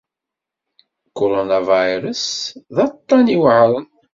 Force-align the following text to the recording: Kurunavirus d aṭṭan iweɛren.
Kurunavirus 1.15 2.25
d 2.75 2.77
aṭṭan 2.87 3.25
iweɛren. 3.35 3.87